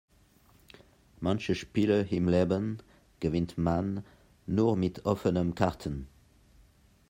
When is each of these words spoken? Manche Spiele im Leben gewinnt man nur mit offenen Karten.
Manche 1.19 1.53
Spiele 1.53 2.07
im 2.09 2.27
Leben 2.27 2.79
gewinnt 3.19 3.59
man 3.59 4.03
nur 4.47 4.75
mit 4.75 5.05
offenen 5.05 5.53
Karten. 5.53 6.07